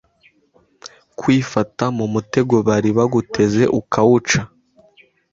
[1.19, 4.39] kwifata mumutego bari baguteze ukawuca